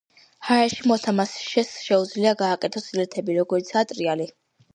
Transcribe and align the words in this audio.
ჰაერში 0.45 0.87
მოთამაშეს 0.91 1.69
შეუძლია 1.89 2.33
გააკეთოს 2.41 2.89
ილეთები 2.95 3.37
როგორიცა 3.43 3.87
ტრიალი. 3.95 4.29